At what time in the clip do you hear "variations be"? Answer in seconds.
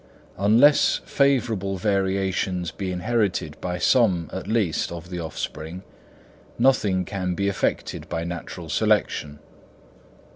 1.77-2.91